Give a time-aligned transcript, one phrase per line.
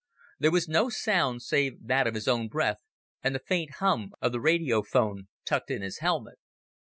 [0.39, 2.79] There was no sound save that of his own breath
[3.21, 6.39] and the faint hum of the radio phone tucked in his helmet.